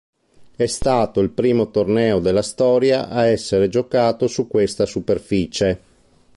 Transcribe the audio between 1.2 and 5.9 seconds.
primo torneo della storia a essere giocato su questa superficie.